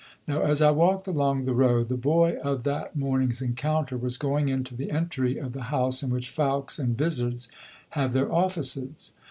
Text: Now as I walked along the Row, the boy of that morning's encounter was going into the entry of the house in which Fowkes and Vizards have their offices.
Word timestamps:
Now 0.27 0.41
as 0.41 0.63
I 0.63 0.71
walked 0.71 1.05
along 1.05 1.45
the 1.45 1.53
Row, 1.53 1.83
the 1.83 1.95
boy 1.95 2.37
of 2.43 2.63
that 2.63 2.95
morning's 2.95 3.39
encounter 3.39 3.95
was 3.95 4.17
going 4.17 4.49
into 4.49 4.73
the 4.73 4.89
entry 4.89 5.37
of 5.37 5.53
the 5.53 5.65
house 5.69 6.01
in 6.01 6.09
which 6.09 6.31
Fowkes 6.33 6.79
and 6.79 6.97
Vizards 6.97 7.49
have 7.89 8.11
their 8.11 8.33
offices. 8.33 9.11